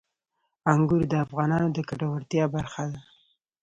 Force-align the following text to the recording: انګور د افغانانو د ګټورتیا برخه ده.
انګور 0.73 1.03
د 1.09 1.13
افغانانو 1.25 1.67
د 1.73 1.77
ګټورتیا 1.89 2.45
برخه 2.55 2.83
ده. 2.91 2.99